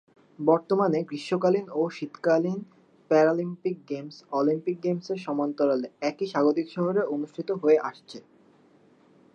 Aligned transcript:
বর্তমানে 0.39 0.99
গ্রীষ্মকালীন 1.03 1.65
ও 1.71 1.81
শীতকালীন 1.89 2.59
প্যারালিম্পিক 3.11 3.75
গেমস, 3.89 4.15
অলিম্পিক 4.31 4.77
গেমসের 4.83 5.17
সমান্তরালে 5.17 5.87
একই 6.01 6.27
স্বাগতিক 6.27 6.67
শহরে 6.69 7.01
অনুষ্ঠিত 7.15 7.49
হয়ে 7.61 7.79
আসছে। 7.89 8.17